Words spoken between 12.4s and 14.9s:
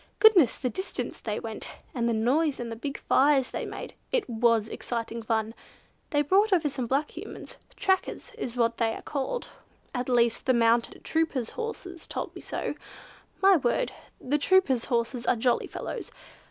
so (my word the Troopers'